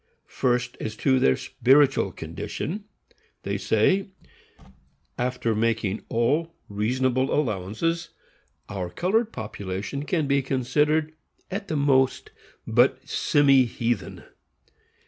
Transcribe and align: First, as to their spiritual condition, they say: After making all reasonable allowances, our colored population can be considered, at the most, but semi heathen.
First, 0.25 0.77
as 0.79 0.95
to 0.95 1.19
their 1.19 1.35
spiritual 1.37 2.11
condition, 2.11 2.85
they 3.43 3.55
say: 3.59 4.07
After 5.15 5.53
making 5.53 6.05
all 6.09 6.55
reasonable 6.69 7.31
allowances, 7.31 8.09
our 8.67 8.89
colored 8.89 9.31
population 9.31 10.03
can 10.05 10.25
be 10.25 10.41
considered, 10.41 11.13
at 11.51 11.67
the 11.67 11.77
most, 11.77 12.31
but 12.65 13.07
semi 13.07 13.65
heathen. 13.65 14.23